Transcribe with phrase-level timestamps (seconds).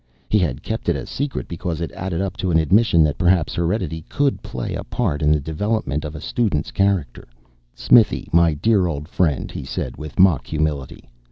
[0.29, 3.53] He had kept it a secret because it added up to an admission that perhaps
[3.53, 7.27] heredity could play a part in the development of a student's character.
[7.75, 11.07] "Smithy, my dear old friend," he said with mock humility.